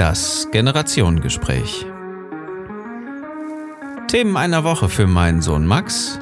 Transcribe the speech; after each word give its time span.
Das 0.00 0.48
Generationengespräch. 0.50 1.84
Themen 4.08 4.38
einer 4.38 4.64
Woche 4.64 4.88
für 4.88 5.06
meinen 5.06 5.42
Sohn 5.42 5.66
Max 5.66 6.18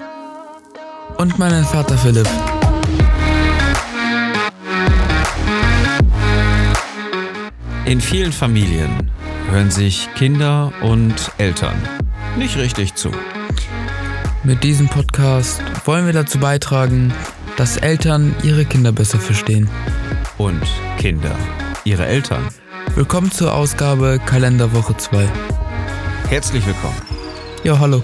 Und 1.17 1.39
meinen 1.39 1.65
Vater 1.65 1.97
Philipp. 1.97 2.29
In 7.85 8.01
vielen 8.01 8.33
Familien 8.33 9.13
hören 9.49 9.71
sich 9.71 10.09
Kinder 10.17 10.73
und 10.83 11.31
Eltern 11.39 11.81
nicht 12.37 12.57
richtig 12.57 12.97
zu. 12.97 13.13
Mit 14.43 14.65
diesem 14.65 14.89
Podcast 14.89 15.63
wollen 15.85 16.05
wir 16.05 16.15
dazu 16.15 16.41
beitragen, 16.41 17.15
dass 17.57 17.77
Eltern 17.77 18.35
ihre 18.43 18.65
Kinder 18.65 18.91
besser 18.91 19.21
verstehen. 19.21 19.71
Und 20.37 20.65
Kinder 20.99 21.37
ihre 21.85 22.07
Eltern. 22.07 22.43
Willkommen 22.99 23.31
zur 23.31 23.55
Ausgabe 23.55 24.19
Kalenderwoche 24.27 24.97
2. 24.97 25.29
Herzlich 26.31 26.67
willkommen. 26.67 26.97
Ja, 27.63 27.79
hallo. 27.79 28.03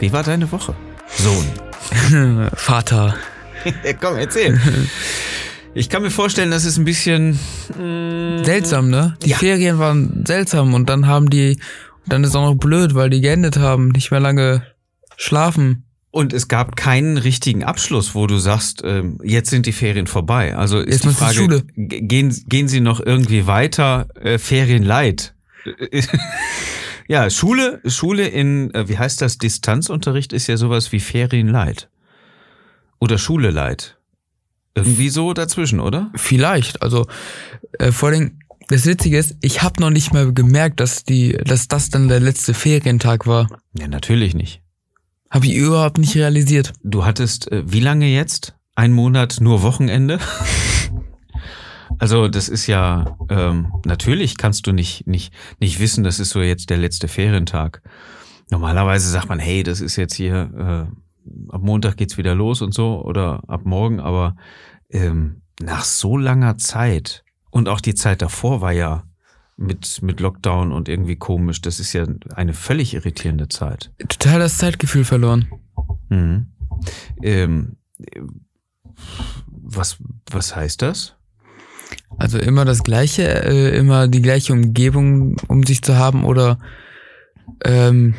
Wie 0.00 0.12
war 0.12 0.22
deine 0.22 0.52
Woche? 0.52 0.74
Sohn. 1.08 2.50
Vater. 2.54 3.14
Komm, 4.02 4.16
erzähl. 4.18 4.60
Ich 5.72 5.88
kann 5.88 6.02
mir 6.02 6.10
vorstellen, 6.10 6.50
das 6.50 6.66
ist 6.66 6.76
ein 6.76 6.84
bisschen. 6.84 7.38
Seltsam, 8.44 8.90
ne? 8.90 9.14
Die 9.24 9.30
Ja. 9.30 9.38
Ferien 9.38 9.78
waren 9.78 10.26
seltsam 10.26 10.74
und 10.74 10.90
dann 10.90 11.06
haben 11.06 11.30
die, 11.30 11.58
dann 12.06 12.22
ist 12.22 12.36
auch 12.36 12.44
noch 12.50 12.58
blöd, 12.58 12.94
weil 12.94 13.08
die 13.08 13.22
geendet 13.22 13.56
haben, 13.56 13.88
nicht 13.88 14.10
mehr 14.10 14.20
lange 14.20 14.62
schlafen. 15.16 15.86
Und 16.16 16.32
es 16.32 16.48
gab 16.48 16.76
keinen 16.76 17.18
richtigen 17.18 17.62
Abschluss, 17.62 18.14
wo 18.14 18.26
du 18.26 18.38
sagst, 18.38 18.80
ähm, 18.86 19.18
jetzt 19.22 19.50
sind 19.50 19.66
die 19.66 19.72
Ferien 19.72 20.06
vorbei. 20.06 20.56
Also 20.56 20.78
ist 20.78 21.04
Jetzt 21.04 21.12
die 21.12 21.18
Frage, 21.18 21.34
Schule. 21.34 21.62
Gehen, 21.76 22.34
gehen 22.48 22.68
sie 22.68 22.80
noch 22.80 23.00
irgendwie 23.00 23.46
weiter? 23.46 24.08
Äh, 24.14 24.38
Ferienleid. 24.38 25.34
ja, 27.06 27.28
Schule, 27.28 27.82
Schule 27.84 28.28
in, 28.28 28.72
äh, 28.72 28.88
wie 28.88 28.96
heißt 28.96 29.20
das, 29.20 29.36
Distanzunterricht 29.36 30.32
ist 30.32 30.46
ja 30.46 30.56
sowas 30.56 30.90
wie 30.90 31.00
Ferienleid. 31.00 31.90
Oder 32.98 33.18
Schuleleid. 33.18 33.98
Irgendwie 34.74 35.10
so 35.10 35.34
dazwischen, 35.34 35.80
oder? 35.80 36.10
Vielleicht. 36.14 36.80
Also 36.80 37.06
äh, 37.78 37.92
vor 37.92 38.08
allem, 38.08 38.38
das 38.68 38.86
Witzige 38.86 39.18
ist, 39.18 39.36
ich 39.42 39.62
habe 39.62 39.82
noch 39.82 39.90
nicht 39.90 40.14
mal 40.14 40.32
gemerkt, 40.32 40.80
dass 40.80 41.04
die, 41.04 41.36
dass 41.44 41.68
das 41.68 41.90
dann 41.90 42.08
der 42.08 42.20
letzte 42.20 42.54
Ferientag 42.54 43.26
war. 43.26 43.48
Ja, 43.74 43.86
natürlich 43.86 44.32
nicht. 44.32 44.62
Habe 45.30 45.46
ich 45.46 45.54
überhaupt 45.54 45.98
nicht 45.98 46.14
realisiert. 46.14 46.72
Du 46.82 47.04
hattest, 47.04 47.50
äh, 47.50 47.62
wie 47.66 47.80
lange 47.80 48.06
jetzt? 48.06 48.54
Ein 48.74 48.92
Monat 48.92 49.38
nur 49.40 49.62
Wochenende? 49.62 50.18
Also 51.98 52.28
das 52.28 52.48
ist 52.48 52.66
ja, 52.66 53.16
ähm, 53.30 53.72
natürlich 53.86 54.36
kannst 54.36 54.66
du 54.66 54.72
nicht, 54.72 55.06
nicht, 55.06 55.32
nicht 55.60 55.80
wissen, 55.80 56.04
das 56.04 56.18
ist 56.18 56.30
so 56.30 56.42
jetzt 56.42 56.68
der 56.68 56.76
letzte 56.76 57.08
Ferientag. 57.08 57.80
Normalerweise 58.50 59.08
sagt 59.08 59.28
man, 59.28 59.38
hey, 59.38 59.62
das 59.62 59.80
ist 59.80 59.96
jetzt 59.96 60.14
hier, 60.14 60.50
äh, 60.90 61.52
ab 61.52 61.62
Montag 61.62 61.96
geht's 61.96 62.18
wieder 62.18 62.34
los 62.34 62.60
und 62.60 62.74
so 62.74 63.02
oder 63.02 63.42
ab 63.48 63.62
morgen, 63.64 64.00
aber 64.00 64.36
ähm, 64.90 65.42
nach 65.60 65.84
so 65.84 66.18
langer 66.18 66.58
Zeit 66.58 67.24
und 67.50 67.68
auch 67.68 67.80
die 67.80 67.94
Zeit 67.94 68.20
davor 68.20 68.60
war 68.60 68.72
ja 68.72 69.04
mit, 69.56 70.02
mit 70.02 70.20
Lockdown 70.20 70.72
und 70.72 70.88
irgendwie 70.88 71.16
komisch, 71.16 71.60
das 71.62 71.80
ist 71.80 71.92
ja 71.92 72.06
eine 72.34 72.52
völlig 72.52 72.94
irritierende 72.94 73.48
Zeit. 73.48 73.90
Total 74.08 74.38
das 74.40 74.58
Zeitgefühl 74.58 75.04
verloren. 75.04 75.48
Mhm. 76.08 76.46
Ähm, 77.22 77.76
äh, 77.98 78.20
was, 79.48 79.98
was 80.30 80.54
heißt 80.54 80.82
das? 80.82 81.14
Also 82.18 82.38
immer 82.38 82.64
das 82.64 82.82
Gleiche, 82.82 83.22
äh, 83.44 83.76
immer 83.76 84.08
die 84.08 84.22
gleiche 84.22 84.52
Umgebung 84.52 85.36
um 85.48 85.62
sich 85.64 85.82
zu 85.82 85.96
haben 85.96 86.24
oder 86.24 86.58
ähm, 87.64 88.14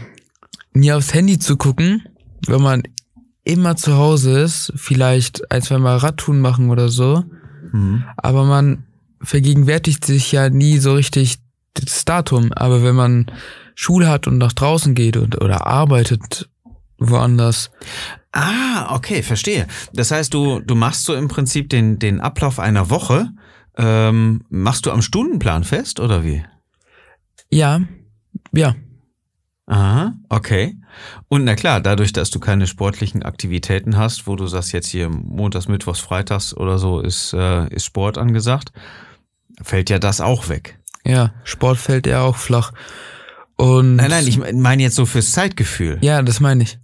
nie 0.74 0.92
aufs 0.92 1.14
Handy 1.14 1.40
zu 1.40 1.58
gucken, 1.58 2.04
wenn 2.48 2.62
man 2.62 2.84
immer 3.44 3.76
zu 3.76 3.96
Hause 3.96 4.40
ist, 4.40 4.74
vielleicht 4.76 5.52
ein, 5.52 5.62
zwei 5.62 5.78
Mal 5.78 5.98
Radtouren 5.98 6.42
machen 6.42 6.70
oder 6.70 6.90
so, 6.90 7.24
Mhm. 7.72 8.06
aber 8.16 8.46
man 8.46 8.87
vergegenwärtigt 9.22 10.06
sich 10.06 10.32
ja 10.32 10.50
nie 10.50 10.78
so 10.78 10.94
richtig 10.94 11.38
das 11.74 12.06
Datum. 12.06 12.54
Aber 12.54 12.84
wenn 12.84 12.96
man 12.96 13.32
Schule 13.76 14.08
hat 14.08 14.28
und 14.28 14.38
nach 14.38 14.54
draußen 14.54 14.96
geht 14.96 15.18
und, 15.18 15.42
oder 15.42 15.68
arbeitet 15.68 16.50
woanders, 16.98 17.72
Ah, 18.34 18.94
okay, 18.94 19.24
verstehe. 19.24 19.66
Das 19.94 20.12
heißt, 20.12 20.32
du, 20.32 20.60
du 20.60 20.76
machst 20.76 21.06
so 21.06 21.16
im 21.16 21.28
Prinzip 21.28 21.70
den, 21.70 21.98
den 21.98 22.22
Ablauf 22.22 22.60
einer 22.60 22.92
Woche, 22.92 23.30
ähm, 23.78 24.44
machst 24.50 24.86
du 24.86 24.92
am 24.92 25.02
Stundenplan 25.02 25.64
fest 25.64 26.00
oder 26.00 26.24
wie? 26.24 26.44
ja, 27.50 27.82
ja, 28.54 28.76
Aha, 29.68 30.14
okay. 30.30 30.78
Und 31.28 31.44
na 31.44 31.56
klar, 31.56 31.82
dadurch, 31.82 32.14
dass 32.14 32.30
du 32.30 32.40
keine 32.40 32.68
sportlichen 32.68 33.24
Aktivitäten 33.24 33.98
hast, 33.98 34.26
wo 34.26 34.38
du 34.38 34.48
sagst, 34.48 34.72
jetzt 34.72 34.88
hier 34.88 35.10
montags, 35.10 35.68
mittwochs, 35.68 36.00
freitags 36.00 36.56
oder 36.56 36.78
so 36.78 37.02
ist, 37.02 37.34
äh, 37.34 37.68
ist 37.68 37.84
Sport 37.86 38.18
angesagt, 38.18 38.72
fällt 39.62 39.90
ja 39.90 40.00
das 40.00 40.22
auch 40.22 40.50
weg. 40.50 40.80
ja, 41.06 41.34
Sport 41.44 41.78
fällt 41.78 42.08
eher 42.08 42.22
auch 42.22 42.38
flach. 42.38 42.74
Und 43.56 43.96
Nein, 43.96 44.12
nein, 44.12 44.28
ich 44.28 44.38
meine 44.54 44.84
jetzt 44.84 44.96
so 44.96 45.06
fürs 45.06 45.32
Zeitgefühl. 45.32 45.98
ja, 46.02 46.22
das 46.22 46.40
meine 46.40 46.64
ich. 46.64 46.78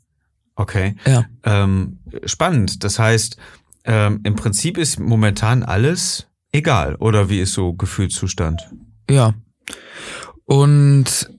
Okay. 0.56 0.96
Ja. 1.06 1.26
Ähm, 1.44 2.00
spannend. 2.26 2.84
Das 2.84 2.98
heißt, 3.00 3.38
ähm, 3.86 4.22
im 4.24 4.36
Prinzip 4.36 4.78
ist 4.78 5.00
momentan 5.00 5.64
alles 5.64 6.28
egal. 6.52 6.96
Oder 6.96 7.30
wie 7.30 7.40
ist 7.40 7.54
so 7.54 7.74
Gefühlszustand? 7.74 8.62
Ja. 9.10 9.34
Und 10.46 11.30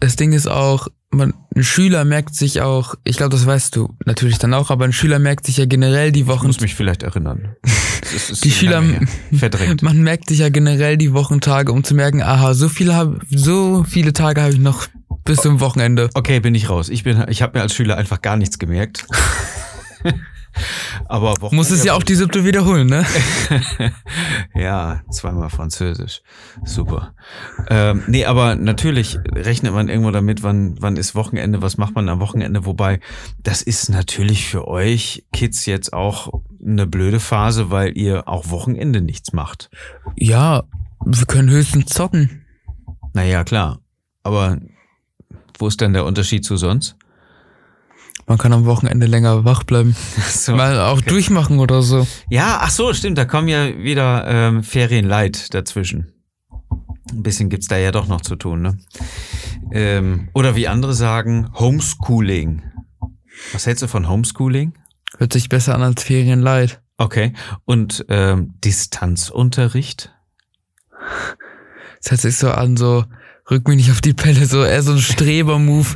das 0.00 0.16
Ding 0.16 0.32
ist 0.32 0.46
auch, 0.48 0.88
man, 1.10 1.34
ein 1.54 1.62
Schüler 1.62 2.04
merkt 2.04 2.34
sich 2.34 2.60
auch, 2.62 2.94
ich 3.04 3.16
glaube, 3.16 3.30
das 3.30 3.46
weißt 3.46 3.74
du 3.76 3.96
natürlich 4.06 4.38
dann 4.38 4.54
auch, 4.54 4.70
aber 4.70 4.84
ein 4.84 4.92
Schüler 4.92 5.18
merkt 5.18 5.46
sich 5.46 5.56
ja 5.58 5.66
generell 5.66 6.12
die 6.12 6.20
Ich 6.22 6.26
Wochen, 6.26 6.46
muss 6.46 6.60
mich 6.60 6.74
vielleicht 6.74 7.02
erinnern. 7.02 7.56
Es 8.14 8.30
ist 8.30 8.44
Die 8.44 8.50
Schüler- 8.52 8.82
verdrängt. 9.36 9.82
man 9.82 10.02
merkt 10.02 10.28
sich 10.28 10.38
ja 10.38 10.48
generell 10.48 10.96
die 10.96 11.12
Wochentage, 11.12 11.72
um 11.72 11.82
zu 11.84 11.94
merken, 11.94 12.22
aha, 12.22 12.54
so 12.54 12.68
viele 12.68 12.94
hab, 12.94 13.20
so 13.30 13.84
viele 13.88 14.12
Tage 14.12 14.40
habe 14.42 14.52
ich 14.52 14.58
noch 14.60 14.86
bis 15.24 15.40
zum 15.40 15.60
Wochenende. 15.60 16.10
Okay, 16.14 16.40
bin 16.40 16.54
ich 16.54 16.68
raus. 16.68 16.88
Ich 16.90 17.02
bin, 17.02 17.24
ich 17.28 17.42
habe 17.42 17.56
mir 17.58 17.62
als 17.62 17.74
Schüler 17.74 17.96
einfach 17.96 18.20
gar 18.22 18.36
nichts 18.36 18.58
gemerkt. 18.58 19.06
Aber 21.06 21.30
Wochenende- 21.40 21.56
Muss 21.56 21.70
es 21.70 21.84
ja 21.84 21.94
auch 21.94 22.02
die 22.02 22.14
siebte 22.14 22.44
wiederholen, 22.44 22.86
ne? 22.88 23.04
ja, 24.54 25.02
zweimal 25.10 25.50
Französisch. 25.50 26.22
Super. 26.64 27.14
Ähm, 27.68 28.02
nee, 28.06 28.24
aber 28.24 28.54
natürlich 28.54 29.18
rechnet 29.34 29.72
man 29.74 29.88
irgendwo 29.88 30.10
damit, 30.10 30.42
wann, 30.42 30.76
wann 30.80 30.96
ist 30.96 31.14
Wochenende, 31.14 31.62
was 31.62 31.76
macht 31.76 31.94
man 31.94 32.08
am 32.08 32.20
Wochenende. 32.20 32.64
Wobei, 32.66 33.00
das 33.42 33.62
ist 33.62 33.88
natürlich 33.88 34.46
für 34.46 34.68
euch 34.68 35.24
Kids 35.32 35.66
jetzt 35.66 35.92
auch 35.92 36.42
eine 36.64 36.86
blöde 36.86 37.20
Phase, 37.20 37.70
weil 37.70 37.96
ihr 37.96 38.28
auch 38.28 38.50
Wochenende 38.50 39.00
nichts 39.00 39.32
macht. 39.32 39.70
Ja, 40.16 40.62
wir 41.04 41.26
können 41.26 41.50
höchstens 41.50 41.86
zocken. 41.90 42.44
Naja, 43.12 43.44
klar. 43.44 43.80
Aber 44.22 44.58
wo 45.58 45.68
ist 45.68 45.80
denn 45.80 45.92
der 45.92 46.04
Unterschied 46.04 46.44
zu 46.44 46.56
sonst? 46.56 46.96
Man 48.26 48.38
kann 48.38 48.52
am 48.52 48.64
Wochenende 48.64 49.06
länger 49.06 49.44
wach 49.44 49.64
bleiben. 49.64 49.94
So. 50.28 50.54
Mal 50.54 50.80
auch 50.80 51.00
durchmachen 51.00 51.58
oder 51.58 51.82
so. 51.82 52.06
Ja, 52.28 52.58
ach 52.60 52.70
so, 52.70 52.92
stimmt, 52.92 53.18
da 53.18 53.24
kommen 53.24 53.48
ja 53.48 53.78
wieder 53.78 54.26
ähm, 54.26 54.62
Ferienleid 54.62 55.54
dazwischen. 55.54 56.12
Ein 57.10 57.22
bisschen 57.22 57.48
gibt's 57.48 57.68
da 57.68 57.76
ja 57.76 57.92
doch 57.92 58.08
noch 58.08 58.22
zu 58.22 58.36
tun, 58.36 58.62
ne? 58.62 58.78
Ähm, 59.72 60.28
oder 60.34 60.56
wie 60.56 60.68
andere 60.68 60.94
sagen, 60.94 61.50
Homeschooling. 61.54 62.62
Was 63.52 63.66
hältst 63.66 63.82
du 63.82 63.88
von 63.88 64.08
Homeschooling? 64.08 64.74
Hört 65.18 65.32
sich 65.32 65.48
besser 65.48 65.74
an 65.74 65.82
als 65.82 66.02
Ferienleid. 66.02 66.80
Okay. 66.96 67.32
Und 67.64 68.04
ähm, 68.08 68.54
Distanzunterricht? 68.64 70.12
Das 72.02 72.10
hört 72.10 72.20
sich 72.20 72.36
so 72.36 72.50
an, 72.50 72.76
so, 72.76 73.04
rück 73.50 73.68
mich 73.68 73.76
nicht 73.76 73.90
auf 73.90 74.00
die 74.00 74.14
Pelle, 74.14 74.46
so 74.46 74.64
eher 74.64 74.82
so 74.82 74.92
ein 74.92 74.98
Streber-Move. 75.00 75.88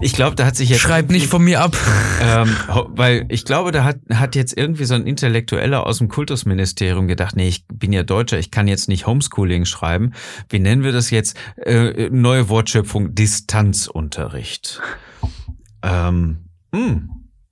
ich 0.00 0.12
glaube, 0.12 0.36
da 0.36 0.46
hat 0.46 0.56
sich 0.56 0.68
jetzt. 0.68 0.80
Schreib 0.80 1.10
nicht 1.10 1.26
von 1.26 1.42
mir 1.42 1.60
ab. 1.60 1.76
Ähm, 2.20 2.56
weil 2.88 3.26
ich 3.28 3.44
glaube, 3.44 3.72
da 3.72 3.84
hat, 3.84 3.98
hat 4.12 4.34
jetzt 4.34 4.56
irgendwie 4.56 4.84
so 4.84 4.94
ein 4.94 5.06
Intellektueller 5.06 5.86
aus 5.86 5.98
dem 5.98 6.08
Kultusministerium 6.08 7.08
gedacht, 7.08 7.36
nee, 7.36 7.48
ich 7.48 7.66
bin 7.66 7.92
ja 7.92 8.02
Deutscher, 8.02 8.38
ich 8.38 8.50
kann 8.50 8.68
jetzt 8.68 8.88
nicht 8.88 9.06
Homeschooling 9.06 9.64
schreiben. 9.64 10.12
Wie 10.48 10.60
nennen 10.60 10.82
wir 10.84 10.92
das 10.92 11.10
jetzt? 11.10 11.36
Äh, 11.56 12.10
neue 12.10 12.48
Wortschöpfung, 12.48 13.14
Distanzunterricht. 13.14 14.80
Ähm, 15.82 16.48
hm, 16.74 17.10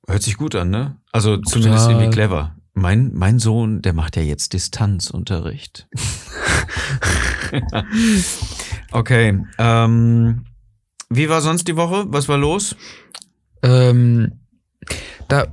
hört 0.08 0.22
sich 0.22 0.36
gut 0.36 0.54
an, 0.54 0.70
ne? 0.70 0.96
Also 1.12 1.36
zumindest 1.36 1.84
Total. 1.84 2.00
irgendwie 2.00 2.14
clever. 2.14 2.56
Mein, 2.74 3.12
mein 3.12 3.38
Sohn, 3.38 3.82
der 3.82 3.92
macht 3.92 4.16
ja 4.16 4.22
jetzt 4.22 4.54
Distanzunterricht. 4.54 5.88
okay. 8.92 9.44
Ähm, 9.58 10.44
wie 11.10 11.28
war 11.28 11.40
sonst 11.42 11.68
die 11.68 11.76
Woche? 11.76 12.04
Was 12.08 12.28
war 12.28 12.38
los? 12.38 12.76
Ähm, 13.62 14.40
da 15.28 15.46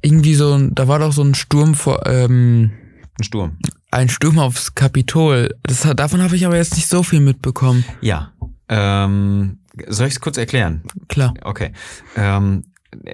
irgendwie 0.00 0.34
so 0.34 0.54
ein, 0.54 0.74
da 0.74 0.88
war 0.88 0.98
doch 0.98 1.12
so 1.12 1.22
ein 1.22 1.34
Sturm 1.34 1.74
vor, 1.74 2.06
ähm, 2.06 2.72
Ein 3.18 3.24
Sturm. 3.24 3.58
ein 3.90 4.08
Sturm 4.08 4.38
aufs 4.38 4.74
Kapitol. 4.74 5.54
Das, 5.64 5.82
davon 5.96 6.22
habe 6.22 6.34
ich 6.36 6.46
aber 6.46 6.56
jetzt 6.56 6.74
nicht 6.76 6.88
so 6.88 7.02
viel 7.02 7.20
mitbekommen. 7.20 7.84
Ja. 8.00 8.32
Ähm, 8.68 9.58
soll 9.88 10.06
ich 10.06 10.14
es 10.14 10.20
kurz 10.20 10.38
erklären? 10.38 10.82
Klar. 11.08 11.34
Okay. 11.42 11.72
Ähm, 12.16 12.64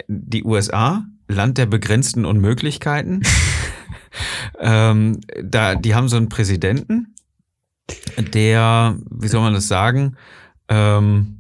die 0.08 0.44
USA, 0.44 1.04
Land 1.28 1.58
der 1.58 1.66
begrenzten 1.66 2.24
Unmöglichkeiten. 2.24 3.22
ähm, 4.60 5.20
da, 5.42 5.74
die 5.74 5.94
haben 5.94 6.08
so 6.08 6.16
einen 6.16 6.28
Präsidenten, 6.28 7.14
der, 8.18 8.96
wie 9.10 9.28
soll 9.28 9.42
man 9.42 9.54
das 9.54 9.68
sagen, 9.68 10.16
ähm, 10.68 11.34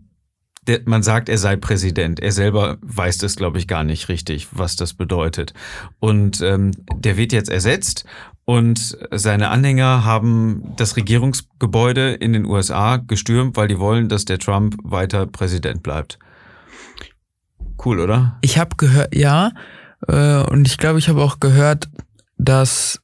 der, 0.66 0.82
man 0.84 1.02
sagt, 1.02 1.28
er 1.28 1.38
sei 1.38 1.56
Präsident. 1.56 2.20
Er 2.20 2.32
selber 2.32 2.76
weiß 2.82 3.18
das, 3.18 3.36
glaube 3.36 3.58
ich, 3.58 3.66
gar 3.66 3.84
nicht 3.84 4.08
richtig, 4.08 4.48
was 4.52 4.76
das 4.76 4.92
bedeutet. 4.94 5.54
Und 5.98 6.40
ähm, 6.42 6.72
der 6.94 7.16
wird 7.16 7.32
jetzt 7.32 7.48
ersetzt 7.48 8.04
und 8.44 8.96
seine 9.10 9.48
Anhänger 9.50 10.06
haben 10.06 10.74
das 10.76 10.96
Regierungsgebäude 10.96 12.14
in 12.14 12.32
den 12.32 12.46
USA 12.46 12.96
gestürmt, 12.96 13.56
weil 13.58 13.68
die 13.68 13.78
wollen, 13.78 14.08
dass 14.08 14.24
der 14.24 14.38
Trump 14.38 14.76
weiter 14.82 15.26
Präsident 15.26 15.82
bleibt. 15.82 16.18
Cool, 17.84 18.00
oder? 18.00 18.38
Ich 18.40 18.58
habe 18.58 18.76
gehört, 18.76 19.14
ja, 19.14 19.52
äh, 20.06 20.42
und 20.42 20.66
ich 20.66 20.78
glaube, 20.78 20.98
ich 20.98 21.08
habe 21.08 21.22
auch 21.22 21.40
gehört, 21.40 21.88
dass 22.36 23.00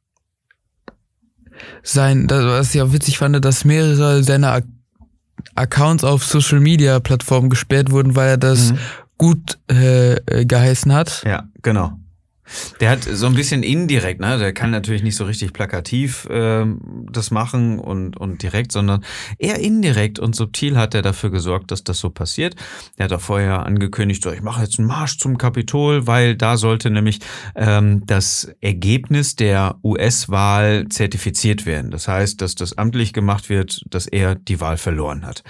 sein, 1.83 2.27
das, 2.27 2.45
was 2.45 2.75
ich 2.75 2.83
auch 2.83 2.93
witzig 2.93 3.19
fand, 3.19 3.43
dass 3.45 3.65
mehrere 3.65 4.23
seiner 4.23 4.53
Ac- 4.55 4.65
Accounts 5.55 6.05
auf 6.05 6.25
Social 6.25 6.61
Media 6.61 7.01
Plattformen 7.01 7.51
gesperrt 7.51 7.91
wurden, 7.91 8.17
weil 8.17 8.31
er 8.31 8.37
das 8.39 8.73
Mhm. 8.73 8.79
gut 9.19 9.59
äh, 9.71 10.15
äh, 10.15 10.45
geheißen 10.47 10.93
hat. 10.93 11.23
Ja, 11.27 11.45
genau. 11.63 11.99
Der 12.81 12.91
hat 12.91 13.03
so 13.03 13.27
ein 13.27 13.35
bisschen 13.35 13.63
indirekt, 13.63 14.21
ne? 14.21 14.39
Der 14.39 14.53
kann 14.53 14.71
natürlich 14.71 15.03
nicht 15.03 15.17
so 15.17 15.25
richtig 15.25 15.53
plakativ 15.53 16.27
ähm, 16.31 17.07
das 17.11 17.31
machen 17.31 17.79
und, 17.79 18.17
und 18.17 18.43
direkt, 18.43 18.73
sondern 18.73 19.05
eher 19.39 19.59
indirekt 19.59 20.19
und 20.19 20.37
subtil 20.37 20.77
hat 20.77 20.95
er 20.95 21.03
dafür 21.03 21.31
gesorgt, 21.31 21.71
dass 21.71 21.85
das 21.85 21.99
so 21.99 22.11
passiert. 22.11 22.55
Er 22.97 23.05
hat 23.05 23.13
auch 23.13 23.21
vorher 23.21 23.65
angekündigt, 23.65 24.23
so, 24.23 24.31
ich 24.31 24.43
mache 24.43 24.63
jetzt 24.63 24.79
einen 24.79 24.89
Marsch 24.89 25.19
zum 25.19 25.39
Kapitol, 25.39 26.07
weil 26.07 26.37
da 26.37 26.57
sollte 26.57 26.91
nämlich 26.91 27.21
ähm, 27.55 28.03
das 28.07 28.51
Ergebnis 28.61 29.37
der 29.37 29.77
US-Wahl 29.83 30.87
zertifiziert 30.89 31.67
werden. 31.67 31.91
Das 31.91 32.09
heißt, 32.09 32.41
dass 32.41 32.55
das 32.55 32.77
amtlich 32.77 33.13
gemacht 33.13 33.49
wird, 33.49 33.83
dass 33.89 34.07
er 34.07 34.35
die 34.35 34.61
Wahl 34.61 34.77
verloren 34.77 35.25
hat. 35.25 35.43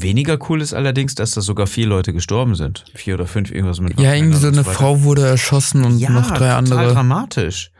Weniger 0.00 0.38
cool 0.48 0.60
ist 0.62 0.74
allerdings, 0.74 1.14
dass 1.14 1.32
da 1.32 1.40
sogar 1.40 1.66
vier 1.66 1.86
Leute 1.86 2.12
gestorben 2.12 2.54
sind. 2.54 2.84
Vier 2.94 3.14
oder 3.14 3.26
fünf, 3.26 3.50
irgendwas 3.50 3.80
mit 3.80 3.98
Ja, 3.98 4.14
irgendwie 4.14 4.38
so 4.38 4.46
eine 4.48 4.58
weiter. 4.58 4.70
Frau 4.70 5.02
wurde 5.02 5.26
erschossen 5.26 5.84
und 5.84 5.98
Ja, 5.98 6.10
noch 6.10 6.28
drei 6.28 6.34
total 6.38 6.56
andere. 6.56 6.92
dramatisch. 6.92 7.70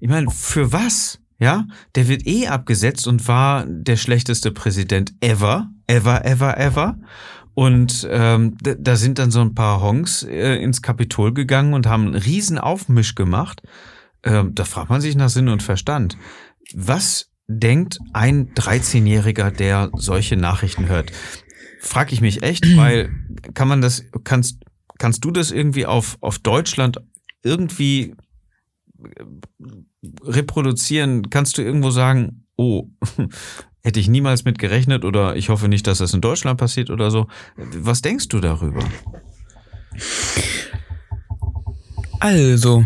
Ich 0.00 0.08
meine, 0.08 0.30
für 0.30 0.72
was? 0.72 1.18
Ja, 1.40 1.64
der 1.96 2.06
wird 2.08 2.26
eh 2.26 2.46
abgesetzt 2.46 3.06
und 3.08 3.26
war 3.26 3.64
der 3.66 3.96
schlechteste 3.96 4.52
Präsident 4.52 5.12
ever, 5.20 5.68
ever, 5.88 6.24
ever, 6.24 6.56
ever. 6.58 6.96
Und 7.54 8.06
ähm, 8.10 8.56
da 8.62 8.96
sind 8.96 9.18
dann 9.18 9.30
so 9.30 9.40
ein 9.40 9.54
paar 9.54 9.80
Honks 9.80 10.22
äh, 10.22 10.56
ins 10.56 10.80
Kapitol 10.82 11.32
gegangen 11.34 11.74
und 11.74 11.86
haben 11.86 12.06
einen 12.06 12.14
riesen 12.16 12.58
Aufmisch 12.58 13.14
gemacht. 13.14 13.62
Ähm, 14.22 14.54
da 14.54 14.64
fragt 14.64 14.90
man 14.90 15.00
sich 15.00 15.16
nach 15.16 15.28
Sinn 15.28 15.48
und 15.48 15.62
Verstand. 15.62 16.16
Was 16.74 17.30
denkt 17.46 17.98
ein 18.12 18.54
13-Jähriger, 18.54 19.50
der 19.50 19.90
solche 19.94 20.36
Nachrichten 20.36 20.88
hört? 20.88 21.12
Frag 21.84 22.12
ich 22.12 22.20
mich 22.20 22.42
echt, 22.42 22.64
weil 22.76 23.10
kann 23.54 23.68
man 23.68 23.80
das, 23.80 24.04
kannst, 24.24 24.58
kannst 24.98 25.24
du 25.24 25.30
das 25.30 25.50
irgendwie 25.50 25.86
auf, 25.86 26.16
auf 26.20 26.38
Deutschland 26.38 26.98
irgendwie 27.42 28.14
äh, 29.02 29.24
reproduzieren? 30.22 31.30
Kannst 31.30 31.58
du 31.58 31.62
irgendwo 31.62 31.90
sagen, 31.90 32.46
oh, 32.56 32.88
hätte 33.82 34.00
ich 34.00 34.08
niemals 34.08 34.44
mit 34.44 34.58
gerechnet 34.58 35.04
oder 35.04 35.36
ich 35.36 35.50
hoffe 35.50 35.68
nicht, 35.68 35.86
dass 35.86 35.98
das 35.98 36.14
in 36.14 36.20
Deutschland 36.20 36.58
passiert 36.58 36.90
oder 36.90 37.10
so? 37.10 37.28
Was 37.56 38.00
denkst 38.02 38.28
du 38.28 38.40
darüber? 38.40 38.82
Also, 42.20 42.84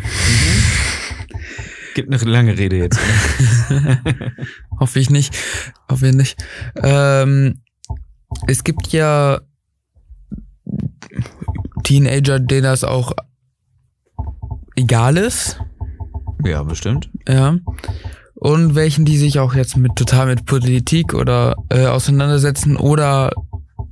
Gibt 1.95 2.13
eine 2.13 2.31
lange 2.31 2.57
Rede 2.57 2.77
jetzt. 2.77 2.99
hoffe 4.81 5.01
ich 5.01 5.11
nicht. 5.11 5.37
Hoffe 5.89 6.09
ich 6.09 6.15
nicht. 6.15 6.37
Ähm, 6.83 7.61
es 8.47 8.65
gibt 8.65 8.89
ja 8.89 9.41
Teenager, 11.85 12.39
denen 12.39 12.65
das 12.65 12.85
auch 12.85 13.13
egal 14.77 15.17
ist. 15.17 15.61
Ja, 16.45 16.63
bestimmt. 16.63 17.11
Ja. 17.27 17.57
Und 18.35 18.75
welchen, 18.75 19.05
die 19.05 19.19
sich 19.19 19.41
auch 19.41 19.55
jetzt 19.55 19.77
mit 19.77 19.97
total 19.97 20.27
mit 20.27 20.47
Politik 20.47 21.15
oder 21.15 21.57
äh, 21.71 21.87
auseinandersetzen 21.87 22.77
oder 22.77 23.33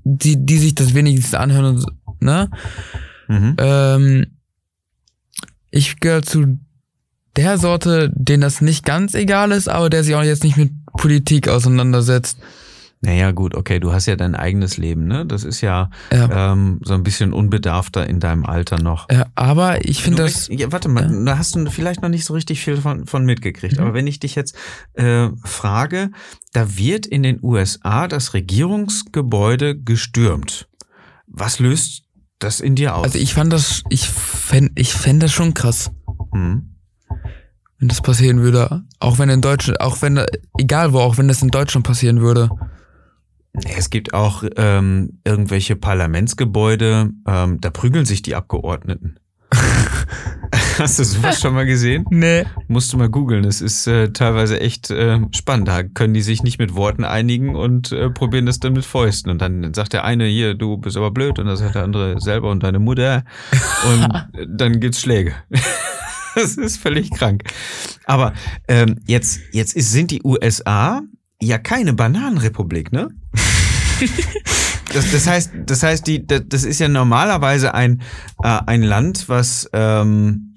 die, 0.05 0.45
die 0.45 0.59
sich 0.59 0.75
das 0.75 0.95
wenigstens 0.95 1.35
anhören 1.35 1.65
und 1.65 1.79
so, 1.79 1.89
ne? 2.21 2.49
Mhm. 3.27 3.57
Ähm, 3.59 4.27
ich 5.71 5.99
gehöre 5.99 6.23
zu 6.23 6.61
der 7.37 7.59
Sorte, 7.59 8.11
denen 8.15 8.43
das 8.43 8.61
nicht 8.61 8.85
ganz 8.85 9.15
egal 9.15 9.51
ist, 9.51 9.69
aber 9.69 9.91
der 9.91 10.05
sich 10.05 10.15
auch 10.15 10.23
jetzt 10.23 10.45
nicht 10.45 10.57
mit 10.57 10.73
Politik 10.97 11.49
auseinandersetzt. 11.49 12.39
Naja, 13.03 13.31
gut, 13.31 13.55
okay, 13.55 13.79
du 13.79 13.93
hast 13.93 14.07
ja 14.07 14.17
dein 14.17 14.35
eigenes 14.35 14.79
Leben, 14.79 15.07
ne? 15.07 15.27
Das 15.27 15.45
ist 15.45 15.61
ja 15.61 15.91
Ja. 16.13 16.53
ähm, 16.53 16.81
so 16.83 16.95
ein 16.95 17.03
bisschen 17.03 17.33
unbedarfter 17.33 18.07
in 18.07 18.21
deinem 18.21 18.47
Alter 18.47 18.81
noch. 18.81 19.07
Ja, 19.11 19.27
aber 19.35 19.85
ich 19.85 20.03
finde 20.03 20.23
das. 20.23 20.49
ja, 20.51 20.73
warte 20.73 20.89
mal, 20.89 21.25
da 21.25 21.37
hast 21.39 21.55
du 21.55 21.71
vielleicht 21.71 22.01
noch 22.03 22.09
nicht 22.09 22.25
so 22.25 22.33
richtig 22.35 22.61
viel 22.63 22.79
von, 22.79 23.07
von 23.07 23.25
mitgekriegt. 23.25 23.77
Mhm. 23.77 23.83
Aber 23.83 23.95
wenn 23.95 24.07
ich 24.07 24.19
dich 24.19 24.35
jetzt 24.35 24.57
äh, 24.95 25.29
frage, 25.45 26.11
da 26.53 26.77
wird 26.77 27.07
in 27.07 27.23
den 27.23 27.39
USA 27.43 28.09
das 28.09 28.33
Regierungsgebäude 28.35 29.79
gestürmt. 29.79 30.69
Was 31.27 31.59
löst 31.59 32.05
das 32.39 32.61
in 32.61 32.75
dir 32.77 32.95
aus? 32.97 33.05
Also 33.05 33.19
ich 33.19 33.35
fand 33.35 33.53
das, 33.53 33.83
ich 33.91 34.09
fänd, 34.09 34.73
ich 34.75 34.95
fänd 34.95 35.23
das 35.23 35.33
schon 35.33 35.55
krass, 35.55 35.91
hm? 36.33 36.77
wenn 37.79 37.89
das 37.89 38.01
passieren 38.01 38.41
würde. 38.41 38.85
Auch 39.01 39.19
wenn 39.19 39.29
in 39.29 39.43
Deutschland, 39.43 39.81
auch 39.81 40.01
wenn, 40.03 40.21
egal 40.59 40.93
wo, 40.93 41.01
auch 41.01 41.19
wenn 41.19 41.29
das 41.29 41.43
in 41.43 41.49
Deutschland 41.49 41.87
passieren 41.87 42.21
würde. 42.23 42.49
Es 43.77 43.91
gibt 43.91 44.15
auch 44.15 44.45
ähm, 44.57 45.21
irgendwelche 45.25 45.77
Parlamentsgebäude, 45.77 47.11
ähm, 47.27 47.61
da 47.61 47.71
prügeln 47.71 48.05
sich 48.05 48.23
die 48.23 48.35
Abgeordneten. 48.35 49.19
Hast 50.79 50.99
du 50.99 51.05
sowas 51.05 51.41
schon 51.41 51.55
mal 51.55 51.67
gesehen? 51.67 52.05
Nee. 52.11 52.45
Musst 52.69 52.93
du 52.93 52.99
mal 52.99 53.09
googeln. 53.09 53.45
Es 53.45 53.61
ist 53.61 53.87
äh, 53.87 54.13
teilweise 54.13 54.61
echt 54.61 54.91
äh, 54.91 55.21
spannend. 55.33 55.69
Da 55.69 55.83
können 55.83 56.15
die 56.15 56.23
sich 56.23 56.43
nicht 56.43 56.59
mit 56.59 56.75
Worten 56.75 57.05
einigen 57.05 57.55
und 57.55 57.93
äh, 57.93 58.11
probieren 58.11 58.47
das 58.47 58.61
dann 58.61 58.75
mit 58.75 58.85
Fäusten. 58.85 59.31
Und 59.31 59.41
dann 59.41 59.73
sagt 59.75 59.93
der 59.93 60.05
eine 60.05 60.27
hier, 60.27 60.55
du 60.55 60.77
bist 60.77 60.97
aber 60.97 61.11
blöd. 61.11 61.39
Und 61.39 61.47
dann 61.47 61.57
sagt 61.57 61.75
der 61.75 61.85
andere 61.85 62.21
selber 62.21 62.51
und 62.51 62.63
deine 62.63 62.79
Mutter. 62.79 63.25
Und 63.91 64.29
dann 64.59 64.81
gibt's 64.81 65.01
Schläge. 65.01 65.35
das 66.35 66.57
ist 66.57 66.79
völlig 66.79 67.11
krank. 67.11 67.45
Aber 68.05 68.33
ähm, 68.69 69.01
jetzt, 69.07 69.41
jetzt 69.53 69.75
ist, 69.75 69.93
sind 69.93 70.11
die 70.11 70.23
USA 70.23 71.03
ja 71.41 71.59
keine 71.59 71.93
Bananenrepublik, 71.93 72.93
ne? 72.93 73.09
Das, 74.93 75.11
das 75.11 75.27
heißt, 75.27 75.51
das 75.67 75.83
heißt, 75.83 76.07
die, 76.07 76.27
das 76.27 76.43
das 76.49 76.65
ist 76.65 76.79
ja 76.79 76.89
normalerweise 76.89 77.75
ein, 77.75 78.01
äh, 78.43 78.61
ein 78.67 78.83
Land, 78.83 79.29
was 79.29 79.69
ähm, 79.73 80.55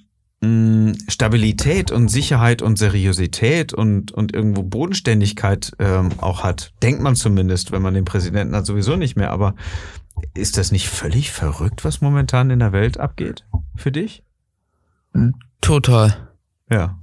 Stabilität 1.09 1.91
und 1.91 2.07
Sicherheit 2.07 2.61
und 2.61 2.77
Seriosität 2.77 3.73
und, 3.73 4.13
und 4.13 4.33
irgendwo 4.33 4.63
Bodenständigkeit 4.63 5.73
ähm, 5.79 6.11
auch 6.19 6.43
hat. 6.43 6.71
Denkt 6.81 7.01
man 7.01 7.15
zumindest, 7.15 7.73
wenn 7.73 7.81
man 7.81 7.93
den 7.93 8.05
Präsidenten 8.05 8.55
hat, 8.55 8.65
sowieso 8.65 8.95
nicht 8.95 9.17
mehr. 9.17 9.31
Aber 9.31 9.55
ist 10.33 10.57
das 10.57 10.71
nicht 10.71 10.87
völlig 10.87 11.31
verrückt, 11.31 11.83
was 11.83 11.99
momentan 11.99 12.51
in 12.51 12.59
der 12.59 12.71
Welt 12.71 12.97
abgeht? 12.99 13.45
Für 13.75 13.91
dich? 13.91 14.23
Total. 15.59 16.29
Ja. 16.71 16.97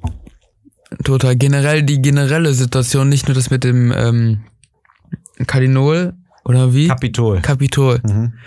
Total. 1.05 1.37
Generell 1.37 1.83
die 1.83 2.01
generelle 2.01 2.55
Situation, 2.55 3.09
nicht 3.09 3.29
nur 3.29 3.35
das 3.35 3.51
mit 3.51 3.65
dem 3.65 3.93
ähm, 3.93 4.45
Kardinol 5.47 6.15
oder 6.45 6.75
wie? 6.75 6.89
Kapitol. 6.89 7.41
Kapitol. 7.41 8.01
Mhm. 8.05 8.35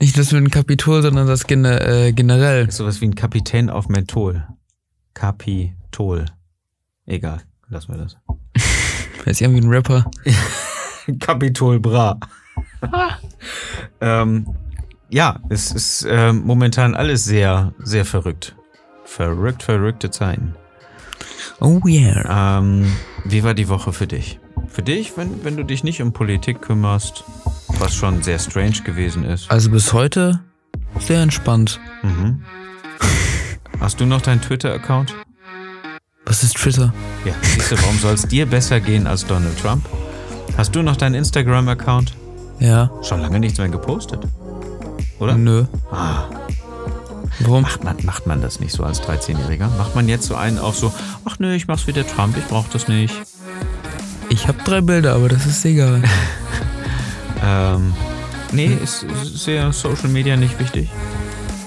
Nicht 0.00 0.16
nur 0.16 0.24
das 0.24 0.32
mit 0.32 0.40
dem 0.40 0.50
Kapitol, 0.50 1.02
sondern 1.02 1.26
das 1.26 1.46
gene 1.46 1.80
äh, 1.80 2.12
generell. 2.12 2.68
Ist 2.68 2.76
sowas 2.76 3.00
wie 3.00 3.06
ein 3.06 3.16
Kapitän 3.16 3.68
auf 3.68 3.88
Menthol. 3.88 4.46
Kapitol. 5.12 6.26
Egal, 7.04 7.42
lassen 7.68 7.94
wir 7.94 7.98
das. 7.98 8.16
Ist 9.24 9.40
irgendwie 9.40 9.60
ein 9.60 9.68
Rapper. 9.68 10.08
Kapitol 11.20 11.80
Bra. 11.80 12.18
ähm, 14.00 14.46
ja, 15.10 15.40
es 15.48 15.72
ist 15.72 16.06
ähm, 16.08 16.42
momentan 16.44 16.94
alles 16.94 17.24
sehr, 17.24 17.72
sehr 17.78 18.04
verrückt. 18.04 18.54
Verrückt, 19.08 19.62
verrückte 19.62 20.10
Zeiten. 20.10 20.54
Oh 21.60 21.80
yeah. 21.86 22.58
Ähm, 22.58 22.92
wie 23.24 23.42
war 23.42 23.54
die 23.54 23.68
Woche 23.68 23.92
für 23.92 24.06
dich? 24.06 24.38
Für 24.68 24.82
dich, 24.82 25.16
wenn, 25.16 25.44
wenn 25.44 25.56
du 25.56 25.64
dich 25.64 25.82
nicht 25.82 26.02
um 26.02 26.12
Politik 26.12 26.60
kümmerst, 26.60 27.24
was 27.80 27.94
schon 27.94 28.22
sehr 28.22 28.38
strange 28.38 28.82
gewesen 28.84 29.24
ist. 29.24 29.50
Also 29.50 29.70
bis 29.70 29.92
heute 29.92 30.40
sehr 31.00 31.22
entspannt. 31.22 31.80
Mhm. 32.02 32.44
Hast 33.80 33.98
du 33.98 34.06
noch 34.06 34.20
deinen 34.20 34.42
Twitter-Account? 34.42 35.14
Was 36.26 36.42
ist 36.42 36.56
Twitter? 36.58 36.92
Ja, 37.24 37.32
siehst 37.42 37.72
du, 37.72 37.82
warum 37.82 37.98
soll 37.98 38.14
es 38.14 38.28
dir 38.28 38.44
besser 38.44 38.78
gehen 38.78 39.06
als 39.06 39.26
Donald 39.26 39.58
Trump? 39.58 39.88
Hast 40.56 40.76
du 40.76 40.82
noch 40.82 40.96
deinen 40.96 41.14
Instagram-Account? 41.14 42.14
Ja. 42.60 42.90
Schon 43.02 43.20
lange 43.20 43.40
nichts 43.40 43.58
mehr 43.58 43.68
gepostet. 43.68 44.20
Oder? 45.18 45.34
Nö. 45.34 45.64
Ah, 45.90 46.24
Warum? 47.40 47.62
macht, 47.62 47.84
man, 47.84 47.96
macht 48.04 48.26
man 48.26 48.40
das 48.40 48.60
nicht 48.60 48.72
so 48.72 48.82
als 48.82 49.00
13-Jähriger? 49.02 49.68
Macht 49.76 49.94
man 49.94 50.08
jetzt 50.08 50.26
so 50.26 50.34
einen 50.34 50.58
auch 50.58 50.74
so, 50.74 50.92
ach 51.24 51.38
nö, 51.38 51.54
ich 51.54 51.68
mach's 51.68 51.86
wie 51.86 51.92
der 51.92 52.06
Trump, 52.06 52.36
ich 52.36 52.44
brauch 52.46 52.68
das 52.68 52.88
nicht. 52.88 53.14
Ich 54.28 54.48
habe 54.48 54.58
drei 54.64 54.80
Bilder, 54.80 55.14
aber 55.14 55.28
das 55.28 55.46
ist 55.46 55.64
egal. 55.64 56.02
Ähm, 57.40 57.94
nee, 58.50 58.76
ist, 58.82 59.04
ist 59.04 59.44
sehr 59.44 59.72
Social 59.72 60.08
Media 60.08 60.36
nicht 60.36 60.58
wichtig. 60.58 60.90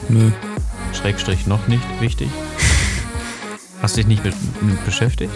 Nö. 0.10 0.32
Schrägstrich 0.94 1.48
noch 1.48 1.68
nicht 1.68 1.84
wichtig. 2.02 2.30
Hast 3.82 3.98
dich 3.98 4.06
nicht 4.06 4.24
mit, 4.24 4.36
mit 4.62 4.84
beschäftigt? 4.86 5.32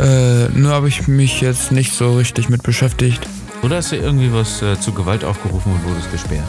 Äh, 0.00 0.48
nur 0.48 0.72
habe 0.72 0.88
ich 0.88 1.06
mich 1.06 1.40
jetzt 1.40 1.70
nicht 1.72 1.92
so 1.92 2.16
richtig 2.16 2.48
mit 2.48 2.62
beschäftigt. 2.62 3.20
Oder 3.62 3.76
hast 3.76 3.92
du 3.92 3.96
irgendwie 3.96 4.32
was 4.32 4.60
äh, 4.60 4.78
zu 4.80 4.92
Gewalt 4.92 5.24
aufgerufen 5.24 5.72
und 5.72 5.84
wurdest 5.84 6.10
gesperrt? 6.10 6.48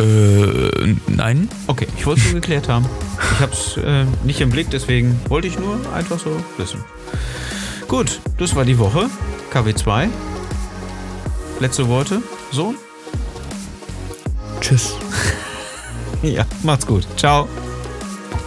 Äh, 0.00 0.94
nein. 1.08 1.48
Okay, 1.66 1.86
ich 1.96 2.06
wollte 2.06 2.20
es 2.20 2.32
nur 2.32 2.40
geklärt 2.40 2.68
haben. 2.68 2.86
Ich 3.34 3.40
habe 3.40 3.52
es 3.52 3.76
äh, 3.76 4.04
nicht 4.24 4.40
im 4.40 4.50
Blick, 4.50 4.70
deswegen 4.70 5.20
wollte 5.28 5.46
ich 5.46 5.58
nur 5.58 5.78
einfach 5.92 6.18
so 6.18 6.30
wissen. 6.56 6.82
Gut, 7.86 8.20
das 8.38 8.54
war 8.54 8.64
die 8.64 8.78
Woche. 8.78 9.10
KW2. 9.52 10.08
Letzte 11.58 11.88
Worte. 11.88 12.22
So? 12.50 12.74
Tschüss. 14.60 14.94
Ja, 16.22 16.44
macht's 16.62 16.86
gut. 16.86 17.06
Ciao. 17.16 17.48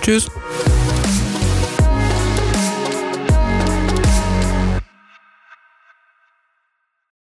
Tschüss. 0.01 0.29